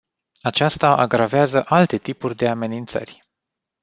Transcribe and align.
Aceasta 0.41 0.95
agravează 0.97 1.61
alte 1.65 1.97
tipuri 1.97 2.35
de 2.35 2.47
amenințări. 2.47 3.23